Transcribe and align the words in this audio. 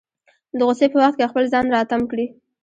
د 0.57 0.59
غوسې 0.67 0.87
په 0.91 0.97
وخت 1.01 1.15
کې 1.17 1.29
خپل 1.31 1.43
ځان 1.53 1.65
راتم 1.75 2.01
کړي. 2.11 2.25